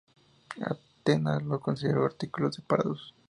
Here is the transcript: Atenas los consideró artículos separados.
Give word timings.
Atenas 0.65 1.43
los 1.43 1.61
consideró 1.61 2.05
artículos 2.05 2.55
separados. 2.55 3.13